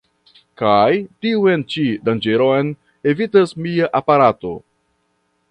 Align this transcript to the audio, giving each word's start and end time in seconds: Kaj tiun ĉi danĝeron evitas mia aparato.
Kaj 0.61 0.87
tiun 1.25 1.65
ĉi 1.73 1.85
danĝeron 2.09 2.73
evitas 3.13 3.55
mia 3.67 3.93
aparato. 4.01 4.57